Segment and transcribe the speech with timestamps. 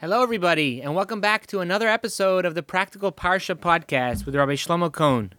[0.00, 4.54] Hello, everybody, and welcome back to another episode of the Practical Parsha podcast with Rabbi
[4.54, 5.34] Shlomo Kohn.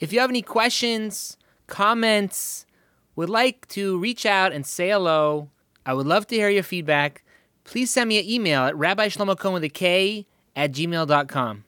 [0.00, 1.36] If you have any questions,
[1.68, 2.66] comments,
[3.14, 5.50] would like to reach out and say hello,
[5.86, 7.22] I would love to hear your feedback.
[7.62, 10.26] Please send me an email at Rabbi Shlomo Kohn with a K
[10.56, 11.62] at gmail.com.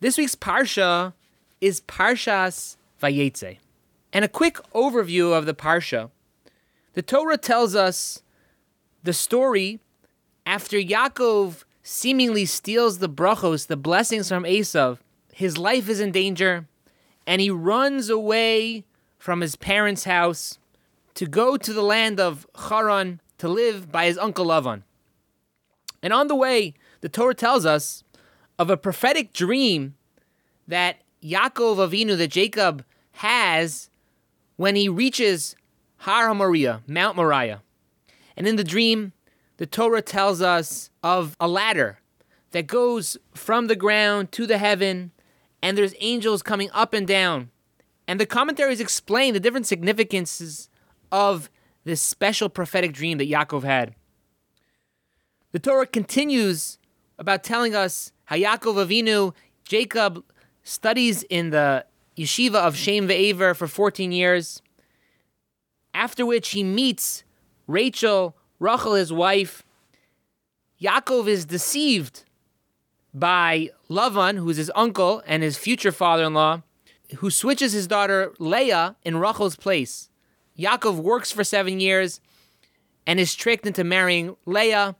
[0.00, 1.12] This week's Parsha
[1.60, 3.58] is Parshas Vayetze.
[4.10, 6.12] And a quick overview of the Parsha.
[6.94, 8.22] The Torah tells us
[9.02, 9.80] the story
[10.46, 14.98] after Yaakov seemingly steals the brachos, the blessings from Esav,
[15.32, 16.66] his life is in danger,
[17.26, 18.84] and he runs away
[19.18, 20.58] from his parents' house
[21.14, 24.82] to go to the land of Haran to live by his uncle Lavan.
[26.02, 28.02] And on the way, the Torah tells us
[28.58, 29.94] of a prophetic dream
[30.66, 33.90] that Yaakov Avinu, that Jacob has
[34.56, 35.56] when he reaches
[35.98, 37.62] Har HaMoriah, Mount Moriah.
[38.36, 39.12] And in the dream,
[39.62, 42.00] the Torah tells us of a ladder
[42.50, 45.12] that goes from the ground to the heaven,
[45.62, 47.48] and there's angels coming up and down.
[48.08, 50.68] And the commentaries explain the different significances
[51.12, 51.48] of
[51.84, 53.94] this special prophetic dream that Yaakov had.
[55.52, 56.78] The Torah continues
[57.16, 59.32] about telling us how Yaakov Avinu,
[59.64, 60.24] Jacob,
[60.64, 64.60] studies in the yeshiva of Shem Ve'aver for 14 years,
[65.94, 67.22] after which he meets
[67.68, 69.64] Rachel, Rachel, his wife,
[70.80, 72.22] Yaakov is deceived
[73.12, 76.62] by Lavan, who's his uncle and his future father in law,
[77.16, 80.10] who switches his daughter Leah in Rachel's place.
[80.56, 82.20] Yaakov works for seven years
[83.04, 84.94] and is tricked into marrying Leah,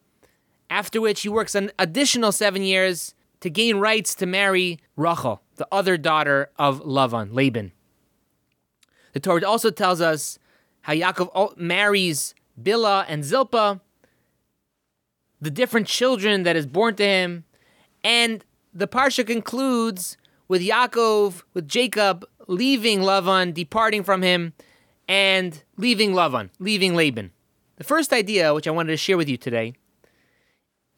[0.69, 5.69] after which he works an additional seven years to gain rights to marry Rachel, the
[5.71, 7.71] other daughter of Lavan, Laban.
[9.13, 10.41] The Torah also tells us
[10.81, 13.81] how Yaakov marries Bilhah and Zilpah,
[15.41, 17.45] the different children that is born to him,
[18.05, 20.17] and the parsha concludes
[20.49, 24.53] with Yaakov, with Jacob leaving Lavan, departing from him,
[25.09, 27.33] and leaving Lavan, leaving Laban.
[27.77, 29.75] The first idea, which I wanted to share with you today,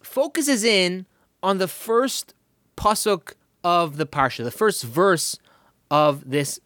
[0.03, 1.07] focuses in
[1.43, 2.35] on the first
[2.77, 5.39] pasuk of the parsha, the first verse
[5.91, 6.61] of this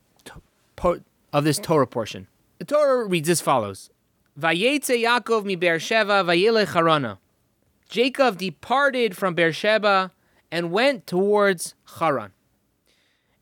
[1.33, 2.27] of this Torah portion.
[2.59, 3.91] The Torah reads as follows:
[4.39, 7.19] Vayetze Yaakov mi Beersheva vayelech Harana.
[7.89, 10.13] Jacob departed from Beersheba
[10.53, 12.33] and went towards Haran.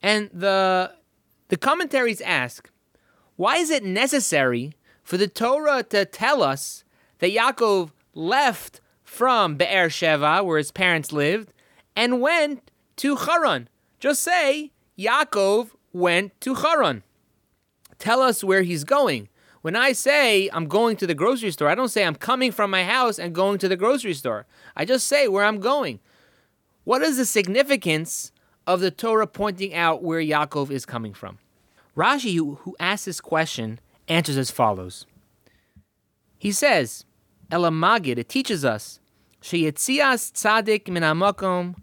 [0.03, 0.93] And the
[1.49, 2.71] the commentaries ask,
[3.37, 6.85] why is it necessary for the Torah to tell us
[7.19, 11.53] that Yaakov left from Beersheba, where his parents lived,
[11.95, 13.69] and went to Haran?
[14.01, 17.03] Just say Yaakov went to Haran.
[17.99, 19.29] Tell us where he's going.
[19.67, 22.71] When I say I'm going to the grocery store, I don't say I'm coming from
[22.71, 24.47] my house and going to the grocery store.
[24.77, 25.99] I just say where I'm going.
[26.85, 28.31] What is the significance
[28.65, 31.39] of the Torah pointing out where Yaakov is coming from?
[31.97, 35.05] Rashi, who, asks this question, answers as follows.
[36.39, 37.05] He says,
[37.51, 39.01] Elamagid, it teaches us,
[39.43, 41.75] Sheyetzias tzadik min hamakom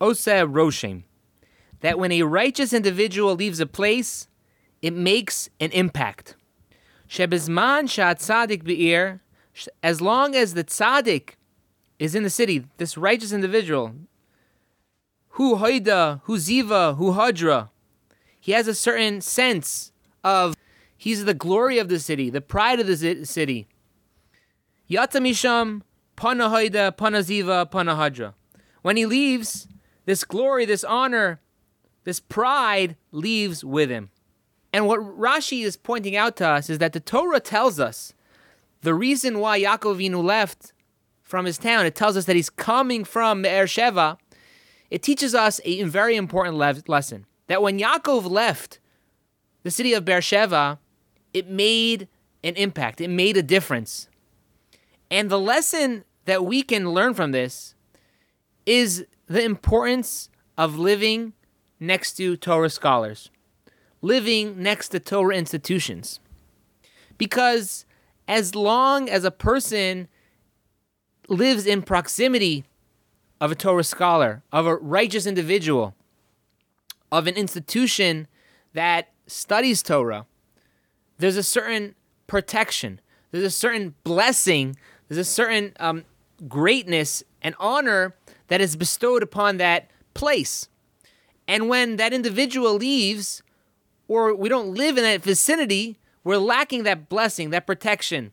[0.00, 1.04] oseh roshem,
[1.82, 4.26] that when a righteous individual leaves a place,
[4.80, 6.34] it makes an impact.
[7.12, 9.20] Shebizman shat tzaddik be'ir,
[9.82, 11.34] as long as the tzaddik
[11.98, 13.92] is in the city, this righteous individual,
[15.36, 17.68] hu hoida, hu ziva, hu hadra,
[18.40, 19.92] he has a certain sense
[20.24, 20.56] of
[20.96, 23.68] he's the glory of the city, the pride of the city.
[24.88, 25.82] Yatamisham,
[26.16, 28.32] pana hoida, pana ziva, pana hadra.
[28.80, 29.68] When he leaves,
[30.06, 31.42] this glory, this honor,
[32.04, 34.08] this pride leaves with him.
[34.72, 38.14] And what Rashi is pointing out to us is that the Torah tells us
[38.80, 40.72] the reason why Yaakov Avinu left
[41.22, 41.86] from his town.
[41.86, 44.18] It tells us that he's coming from Me'er Sheva.
[44.90, 48.80] It teaches us a very important le- lesson that when Yaakov left
[49.62, 50.78] the city of Beersheba,
[51.32, 52.08] it made
[52.42, 53.00] an impact.
[53.00, 54.08] It made a difference.
[55.10, 57.74] And the lesson that we can learn from this
[58.66, 61.32] is the importance of living
[61.78, 63.30] next to Torah scholars
[64.02, 66.20] living next to Torah institutions.
[67.16, 67.86] Because
[68.28, 70.08] as long as a person
[71.28, 72.64] lives in proximity
[73.40, 75.94] of a Torah scholar, of a righteous individual,
[77.10, 78.26] of an institution
[78.74, 80.26] that studies Torah,
[81.18, 81.94] there's a certain
[82.26, 83.00] protection,
[83.30, 84.76] there's a certain blessing,
[85.08, 86.04] there's a certain um,
[86.48, 88.14] greatness and honor
[88.48, 90.68] that is bestowed upon that place.
[91.46, 93.42] And when that individual leaves,
[94.12, 98.30] or we don't live in that vicinity, we're lacking that blessing, that protection,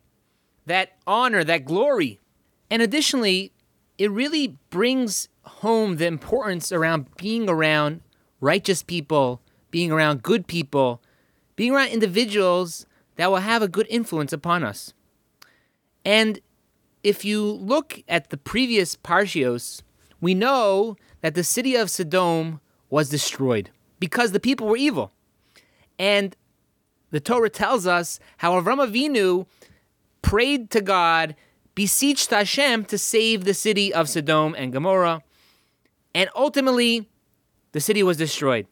[0.66, 2.20] that honor, that glory.
[2.70, 3.54] And additionally,
[3.98, 8.02] it really brings home the importance around being around
[8.42, 9.42] righteous people,
[9.72, 11.02] being around good people,
[11.56, 12.86] being around individuals
[13.16, 14.94] that will have a good influence upon us.
[16.04, 16.42] And
[17.04, 19.81] if you look at the previous Parshios,
[20.20, 22.60] we know that the city of Sodom
[22.90, 25.14] was destroyed because the people were evil.
[26.00, 26.36] And
[27.12, 29.46] the Torah tells us how Avram Avinu
[30.22, 31.36] prayed to God,
[31.75, 35.22] beseeched Hashem to save the city of Sodom and Gomorrah,
[36.16, 37.07] and ultimately
[37.74, 38.66] the city was destroyed.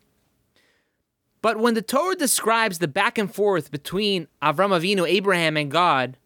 [1.41, 6.17] But when the Torah describes the back and forth between Avram Avinu, Abraham, and God,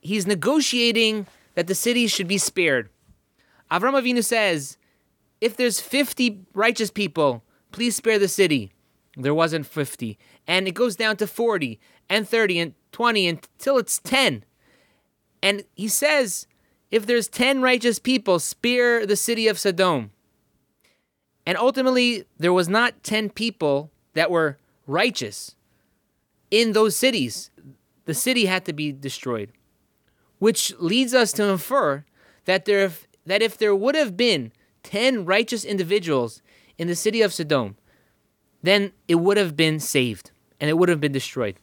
[0.00, 2.88] he's negotiating that the city should be spared.
[3.70, 4.78] Avram Avinu says,
[5.40, 7.42] If there's 50 righteous people,
[7.72, 8.72] please spare the city.
[9.18, 10.16] There wasn't 50.
[10.46, 14.44] And it goes down to 40 and 30 and 20 until it's 10.
[15.42, 16.46] And he says,
[16.90, 20.10] If there's 10 righteous people, spear the city of Sodom.
[21.44, 25.56] And ultimately, there was not 10 people that were righteous
[26.50, 27.50] in those cities.
[28.04, 29.52] The city had to be destroyed,
[30.38, 32.04] which leads us to infer
[32.44, 32.90] that there,
[33.26, 36.40] that if there would have been 10 righteous individuals
[36.78, 37.76] in the city of Sodom,
[38.62, 41.56] then it would have been saved and it would have been destroyed.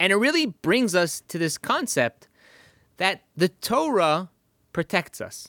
[0.00, 2.28] And it really brings us to this concept
[2.98, 4.30] that the Torah
[4.72, 5.48] protects us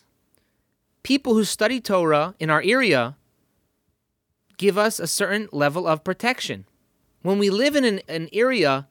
[1.03, 3.15] people who study Torah in our area
[4.57, 6.65] give us a certain level of protection.
[7.21, 8.87] When we live in an, an area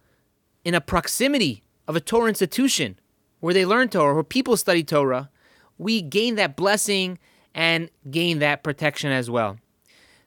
[0.64, 2.98] in a proximity of a Torah institution
[3.40, 5.30] where they learn Torah, where people study Torah,
[5.76, 7.18] we gain that blessing
[7.54, 9.58] and gain that protection as well.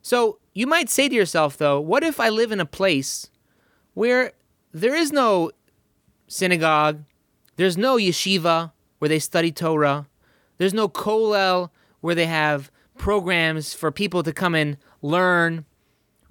[0.01, 3.29] So you might say to yourself, though, what if I live in a place
[3.93, 4.33] where
[4.73, 5.51] there is no
[6.27, 7.03] synagogue,
[7.57, 10.07] there's no yeshiva where they study Torah,
[10.57, 11.69] there's no kollel
[12.01, 15.65] where they have programs for people to come and learn.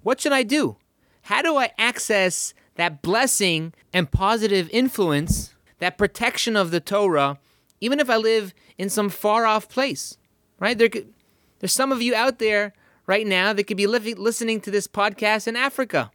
[0.03, 0.77] What should I do?
[1.23, 7.39] How do I access that blessing and positive influence, that protection of the Torah,
[7.81, 10.17] even if I live in some far off place?
[10.59, 10.79] Right?
[10.79, 11.13] There could,
[11.59, 12.73] there's some of you out there
[13.11, 16.13] right now that could be li- listening to this podcast in Africa.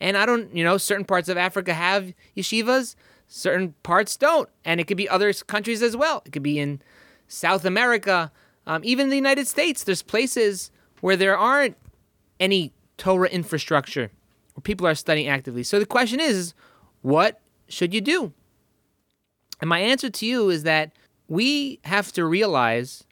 [0.00, 2.94] And I don't, you know, certain parts of Africa have yeshivas,
[3.26, 4.48] certain parts don't.
[4.64, 6.22] And it could be other countries as well.
[6.24, 6.80] It could be in
[7.26, 8.30] South America,
[8.68, 9.82] um, even the United States.
[9.82, 10.70] There's places
[11.00, 11.76] where there aren't
[12.38, 14.12] any Torah infrastructure
[14.54, 15.64] where people are studying actively.
[15.64, 16.54] So the question is,
[17.00, 18.32] what should you do?
[19.60, 20.92] And my answer to you is that
[21.26, 23.02] we have to realize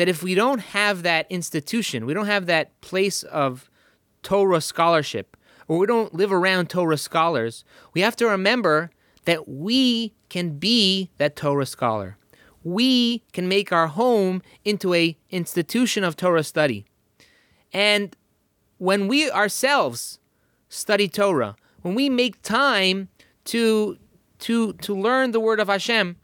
[0.00, 3.68] that if we don't have that institution, we don't have that place of
[4.22, 5.36] Torah scholarship,
[5.68, 8.90] or we don't live around Torah scholars, we have to remember
[9.26, 12.16] that we can be that Torah scholar.
[12.64, 16.86] We can make our home into a institution of Torah study.
[17.70, 18.16] And
[18.78, 20.18] when we ourselves
[20.70, 23.10] study Torah, when we make time
[23.44, 23.98] to
[24.38, 26.16] to to learn the word of Hashem,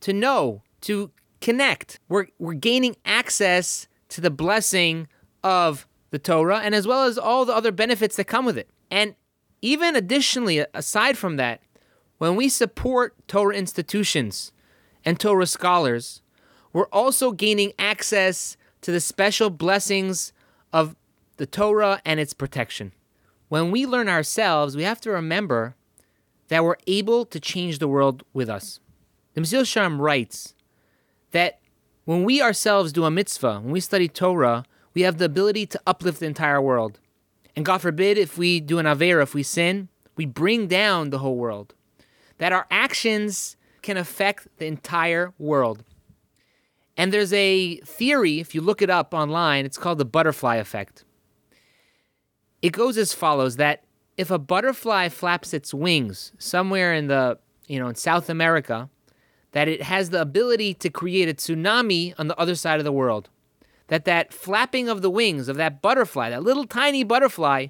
[0.00, 5.08] to know, to connect, we're we're gaining access to the blessing
[5.42, 8.68] of the Torah and as well as all the other benefits that come with it.
[8.90, 9.14] And
[9.62, 11.60] even additionally, aside from that,
[12.18, 14.52] when we support Torah institutions
[15.04, 16.22] and Torah scholars,
[16.72, 20.32] we're also gaining access to the special blessings
[20.72, 20.96] of
[21.36, 22.92] the Torah and its protection.
[23.48, 25.74] When we learn ourselves, we have to remember
[26.48, 28.80] that we're able to change the world with us.
[29.34, 30.54] The Mesillas Yesharim writes
[31.32, 31.60] that
[32.04, 35.80] when we ourselves do a mitzvah, when we study Torah, we have the ability to
[35.86, 36.98] uplift the entire world.
[37.54, 41.18] And God forbid, if we do an Avera, if we sin, we bring down the
[41.18, 41.74] whole world.
[42.38, 45.84] That our actions can affect the entire world.
[46.96, 51.04] And there's a theory, if you look it up online, it's called the butterfly effect.
[52.62, 53.84] It goes as follows that
[54.16, 58.90] if a butterfly flaps its wings somewhere in the, you know, in South America,
[59.52, 62.92] that it has the ability to create a tsunami on the other side of the
[62.92, 63.28] world.
[63.88, 67.66] That that flapping of the wings of that butterfly, that little tiny butterfly,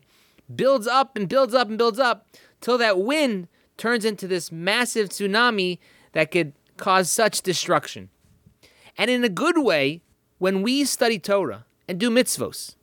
[0.54, 2.26] builds up and builds up and builds up
[2.60, 5.78] till that wind turns into this massive tsunami
[6.12, 8.10] that could cause such destruction.
[8.98, 10.02] And in a good way,
[10.38, 12.76] when we study Torah and do mitzvos,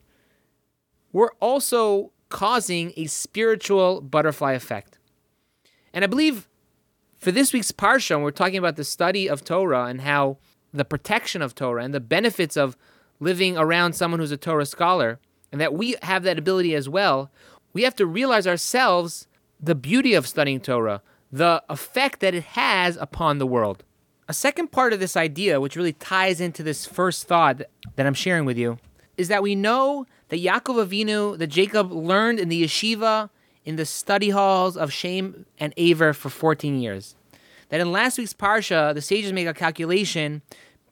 [1.11, 4.97] we're also causing a spiritual butterfly effect.
[5.93, 6.47] And I believe
[7.19, 10.37] for this week's Parsha, we're talking about the study of Torah and how
[10.73, 12.77] the protection of Torah and the benefits of
[13.19, 15.19] living around someone who's a Torah scholar,
[15.51, 17.31] and that we have that ability as well.
[17.73, 19.27] We have to realize ourselves
[19.59, 23.83] the beauty of studying Torah, the effect that it has upon the world.
[24.27, 27.61] A second part of this idea, which really ties into this first thought
[27.95, 28.77] that I'm sharing with you,
[29.15, 33.29] is that we know that Yaakov Avinu, that Jacob learned in the yeshiva,
[33.67, 37.15] in the study halls of Shem and Aver for 14 years.
[37.67, 40.41] That in last week's parsha, the sages make a calculation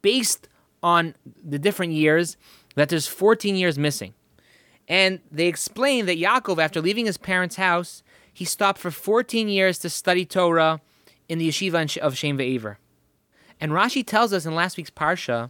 [0.02, 0.50] based
[0.84, 2.36] on the different years
[2.76, 4.14] that there's 14 years missing.
[4.90, 8.04] And they explain that Yaakov, after leaving his parents' house,
[8.34, 10.82] he stopped for 14 years to study Torah
[11.30, 12.76] in the yeshiva of Shem Ve'aver.
[13.58, 15.50] And Rashi tells us in last week's parsha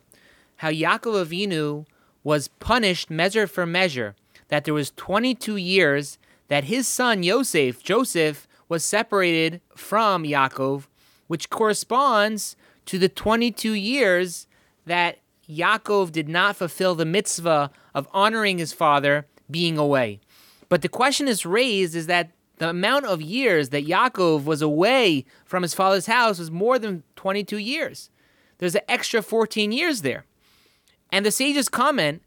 [0.57, 1.87] how Yaakov Avinu
[2.23, 4.15] was punished measure for measure,
[4.49, 10.87] that there was 22 years that his son Yosef, Joseph, was separated from Yaakov,
[11.27, 14.47] which corresponds to the 22 years
[14.85, 20.19] that Yaakov did not fulfill the mitzvah of honoring his father being away.
[20.69, 25.25] But the question is raised is that the amount of years that Yaakov was away
[25.45, 28.09] from his father's house was more than 22 years.
[28.57, 30.25] There's an extra 14 years there.
[31.11, 32.21] And the sages comment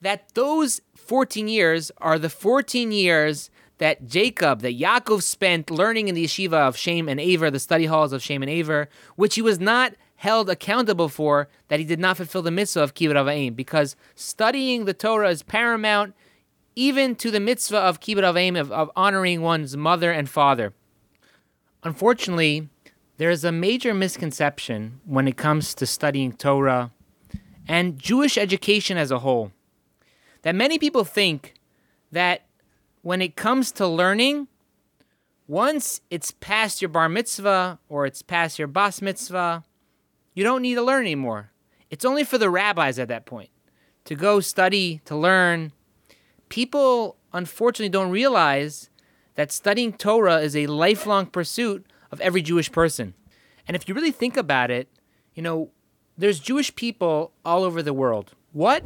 [0.00, 3.50] that those 14 years are the 14 years
[3.80, 7.86] that Jacob, that Yaakov spent learning in the yeshiva of Shem and Aver, the study
[7.86, 11.98] halls of Shem and Aver, which he was not held accountable for that he did
[11.98, 16.14] not fulfill the mitzvah of kibbud avim, because studying the Torah is paramount
[16.76, 20.74] even to the mitzvah of kibbud avim, of, of honoring one's mother and father.
[21.82, 22.68] Unfortunately,
[23.16, 26.90] there is a major misconception when it comes to studying Torah
[27.66, 29.52] and Jewish education as a whole.
[30.42, 31.54] That many people think
[32.12, 32.42] that
[33.02, 34.48] when it comes to learning,
[35.46, 39.64] once it's past your bar mitzvah or it's past your bas mitzvah,
[40.34, 41.50] you don't need to learn anymore.
[41.90, 43.50] It's only for the rabbis at that point
[44.04, 45.72] to go study, to learn.
[46.48, 48.90] People, unfortunately, don't realize
[49.34, 53.14] that studying Torah is a lifelong pursuit of every Jewish person.
[53.66, 54.88] And if you really think about it,
[55.34, 55.70] you know,
[56.18, 58.32] there's Jewish people all over the world.
[58.52, 58.84] What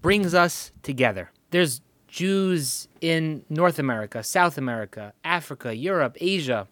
[0.00, 1.30] brings us together?
[1.50, 1.80] There's
[2.14, 6.68] Jews in North America, South America, Africa, Europe, Asia.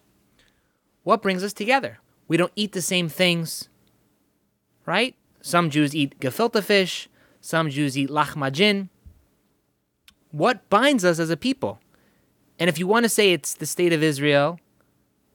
[1.03, 1.99] What brings us together?
[2.29, 3.69] We don't eat the same things
[4.85, 5.15] right?
[5.41, 7.09] Some Jews eat gefilte fish,
[7.41, 8.89] some Jews eat lahmacun.
[10.31, 11.79] What binds us as a people?
[12.59, 14.59] And if you want to say it's the state of Israel,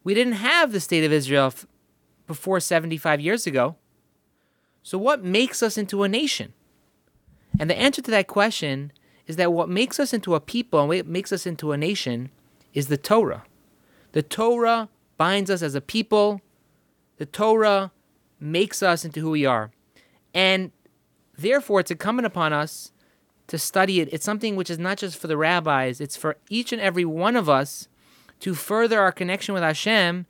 [0.05, 1.53] we didn't have the state of Israel
[2.27, 3.77] before 75 years ago.
[4.83, 6.55] So, what makes us into a nation?
[7.59, 8.93] And the answer to that question
[9.29, 12.31] is that what makes us into a people and what makes us into a nation
[12.73, 13.45] is the Torah.
[14.13, 16.41] The Torah binds us as a people.
[17.19, 17.93] The Torah
[18.41, 19.71] makes us into who we are.
[20.33, 20.73] And
[21.37, 22.93] therefore, it's incumbent upon us
[23.49, 24.09] to study it.
[24.13, 27.37] It's something which is not just for the rabbis, it's for each and every one
[27.37, 27.89] of us
[28.41, 30.27] to further our connection with Hashem,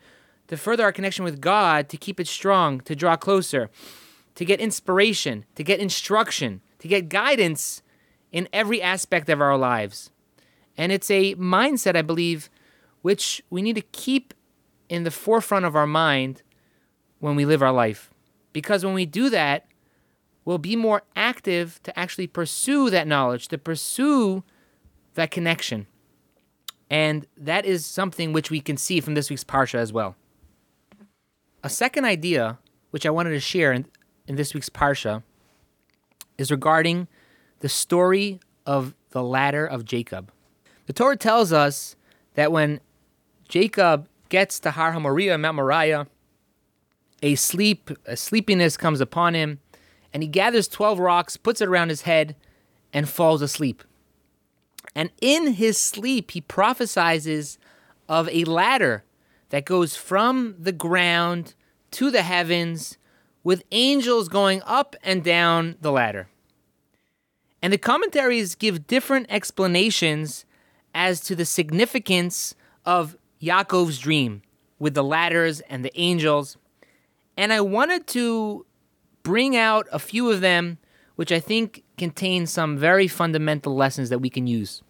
[0.49, 3.71] to further our connection with God, to keep it strong, to draw closer,
[4.35, 7.83] to get inspiration, to get instruction, to get guidance
[8.33, 10.11] in every aspect of our lives.
[10.77, 12.51] And it's a mindset, I believe,
[13.03, 14.35] which we need to keep
[14.89, 16.43] in the forefront of our mind
[17.19, 18.11] when we live our life.
[18.53, 19.67] Because when we do that,
[20.45, 24.45] we'll be more active to actually pursue that knowledge, to pursue
[25.15, 25.87] that connection.
[26.91, 30.17] And that is something which we can see from this week's Parsha as well.
[31.63, 32.59] A second idea,
[32.93, 33.87] which I wanted to share in,
[34.27, 35.23] in this week's Parsha,
[36.39, 37.09] is regarding
[37.61, 40.31] the story of the ladder of Jacob.
[40.87, 41.97] The Torah tells us
[42.35, 42.81] that when
[43.49, 46.07] Jacob gets to Har HaMoriah, Mount Moriah,
[47.23, 49.61] a sleep, a sleepiness comes upon him,
[50.13, 52.37] and he gathers 12 rocks, puts it around his head,
[52.93, 53.83] and falls asleep.
[54.95, 57.59] And in his sleep, he prophesies
[58.09, 59.05] of a ladder
[59.51, 61.55] that goes from the ground
[61.93, 62.99] to the heavens
[63.43, 66.29] with angels going up and down the ladder.
[67.63, 70.45] And the commentaries give different explanations
[70.95, 74.43] as to the significance of Yaakov's dream
[74.79, 76.57] with the ladders and the angels.
[77.37, 78.65] And I wanted to
[79.23, 80.79] bring out a few of them,
[81.17, 84.83] which I think contain some very fundamental lessons that we can use.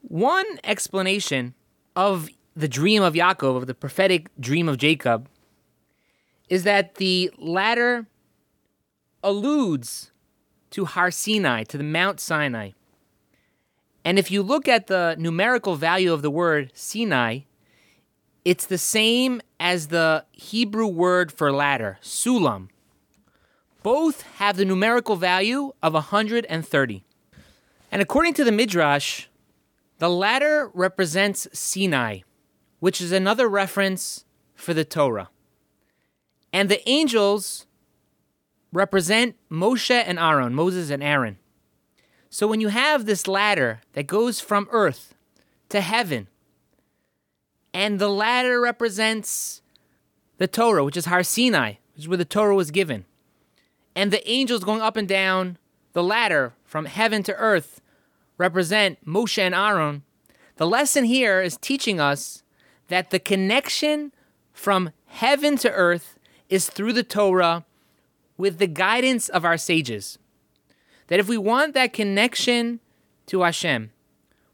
[0.00, 1.54] One explanation
[1.94, 5.28] of the dream of Yaakov, of the prophetic dream of Jacob,
[6.48, 8.06] is that the ladder
[9.22, 10.10] alludes
[10.74, 12.70] to Har Sinai, to the Mount Sinai.
[14.04, 17.42] And if you look at the numerical value of the word Sinai,
[18.44, 22.70] it's the same as the Hebrew word for ladder, sulam.
[23.84, 27.04] Both have the numerical value of 130.
[27.92, 29.26] And according to the Midrash,
[29.98, 32.22] the ladder represents Sinai,
[32.80, 34.24] which is another reference
[34.56, 35.30] for the Torah.
[36.52, 37.66] And the angels
[38.74, 41.38] represent Moshe and Aaron, Moses and Aaron.
[42.28, 45.14] So when you have this ladder that goes from earth
[45.68, 46.28] to heaven,
[47.72, 49.62] and the ladder represents
[50.38, 53.04] the Torah, which is Har Sinai, which is where the Torah was given,
[53.94, 55.56] and the angels going up and down
[55.92, 57.80] the ladder from heaven to earth
[58.36, 60.02] represent Moshe and Aaron.
[60.56, 62.42] The lesson here is teaching us
[62.88, 64.12] that the connection
[64.52, 67.64] from heaven to earth is through the Torah
[68.36, 70.18] with the guidance of our sages.
[71.08, 72.80] That if we want that connection
[73.26, 73.90] to Hashem,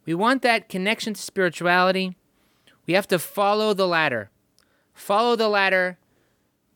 [0.05, 2.17] we want that connection to spirituality,
[2.87, 4.31] we have to follow the ladder.
[4.95, 5.99] Follow the ladder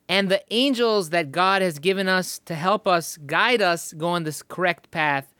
[0.08, 4.24] and the angels that God has given us to help us guide us go on
[4.24, 5.34] this correct path,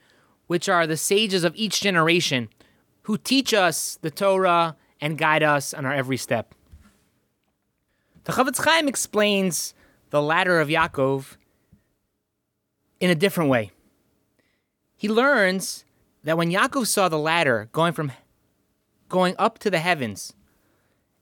[0.47, 2.49] which are the sages of each generation
[3.03, 6.55] who teach us the Torah and guide us on our every step.
[8.23, 9.75] The Chofetz Chaim explains
[10.09, 11.37] the ladder of Yaakov
[12.99, 13.71] in a different way.
[14.95, 15.85] He learns
[16.23, 18.11] that when Yaakov saw the ladder going from
[19.09, 20.33] going up to the heavens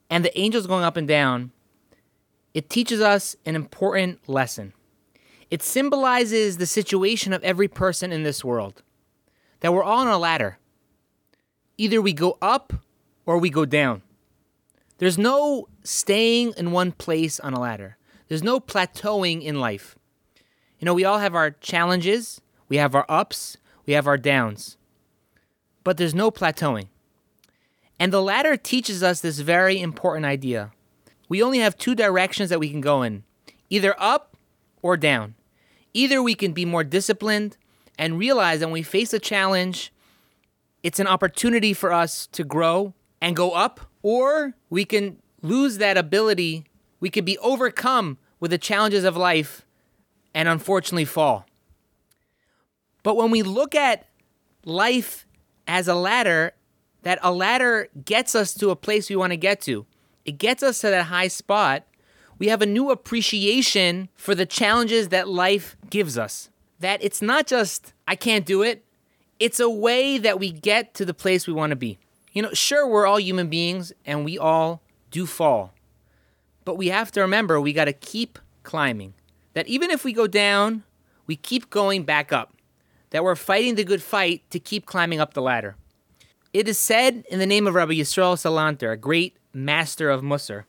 [0.10, 1.52] and the angels going up and down,
[2.54, 4.74] it teaches us an important lesson.
[5.50, 8.82] It symbolizes the situation of every person in this world
[9.60, 10.58] that we're all on a ladder.
[11.78, 12.74] Either we go up
[13.26, 14.02] or we go down.
[14.98, 19.96] There's no staying in one place on a ladder, there's no plateauing in life.
[20.84, 24.76] You know, we all have our challenges, we have our ups, we have our downs,
[25.86, 26.90] but there's no plateauing.
[27.98, 30.74] And the ladder teaches us this very important idea
[31.30, 33.24] we only have two directions that we can go in
[33.70, 34.36] either up
[34.82, 35.36] or down.
[35.94, 37.56] Either we can be more disciplined
[37.98, 39.94] and realize that when we face a challenge,
[40.84, 45.96] it's an opportunity for us to grow and go up, or we can lose that
[45.96, 46.66] ability.
[47.00, 49.66] We could be overcome with the challenges of life
[50.34, 51.46] and unfortunately fall.
[53.04, 54.08] But when we look at
[54.66, 55.28] life
[55.68, 56.54] as a ladder,
[57.04, 59.86] that a ladder gets us to a place we want to get to
[60.26, 61.84] it gets us to that high spot.
[62.40, 66.50] We have a new appreciation for the challenges that life gives us.
[66.80, 68.84] That it's not just, I can't do it,
[69.40, 71.98] it's a way that we get to the place we want to be.
[72.32, 75.74] You know, sure, we're all human beings and we all do fall.
[76.66, 79.14] But we have to remember we got to keep climbing.
[79.54, 80.84] That even if we go down,
[81.28, 82.54] we keep going back up.
[83.12, 85.76] That we're fighting the good fight to keep climbing up the ladder.
[86.54, 90.66] It is said in the name of Rabbi Yisrael Salanter, a great master of Musar,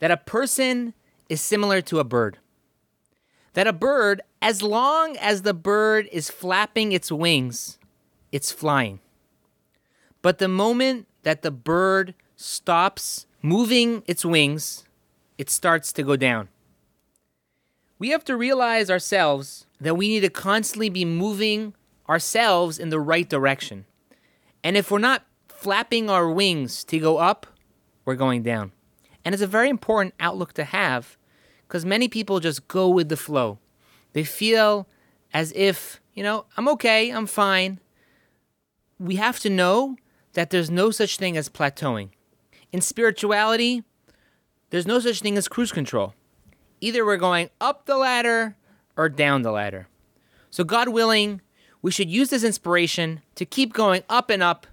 [0.00, 0.94] that a person
[1.28, 2.38] is similar to a bird.
[3.54, 7.78] That a bird, as long as the bird is flapping its wings,
[8.32, 9.00] it's flying.
[10.22, 14.84] But the moment that the bird stops moving its wings,
[15.36, 16.48] it starts to go down.
[18.02, 21.72] We have to realize ourselves that we need to constantly be moving
[22.08, 23.84] ourselves in the right direction.
[24.64, 27.46] And if we're not flapping our wings to go up,
[28.04, 28.72] we're going down.
[29.24, 31.16] And it's a very important outlook to have
[31.68, 33.60] because many people just go with the flow.
[34.14, 34.88] They feel
[35.32, 37.78] as if, you know, I'm okay, I'm fine.
[38.98, 39.94] We have to know
[40.32, 42.08] that there's no such thing as plateauing.
[42.72, 43.84] In spirituality,
[44.70, 46.14] there's no such thing as cruise control.
[46.82, 48.56] Either we're going up the ladder
[48.96, 49.86] or down the ladder.
[50.50, 51.40] So, God willing,
[51.80, 54.66] we should use this inspiration to keep going up and up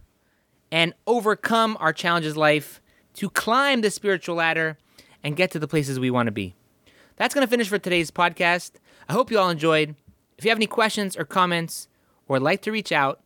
[0.71, 2.81] and overcome our challenges life
[3.13, 4.77] to climb the spiritual ladder
[5.23, 6.55] and get to the places we want to be.
[7.15, 8.71] That's going to finish for today's podcast.
[9.07, 9.95] I hope you all enjoyed.
[10.37, 11.87] If you have any questions or comments
[12.27, 13.21] or would like to reach out,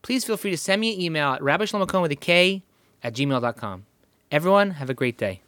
[0.00, 2.62] please feel free to send me an email at rabbishlomokohn with a K
[3.02, 3.84] at gmail.com.
[4.30, 5.42] Everyone, have a great day.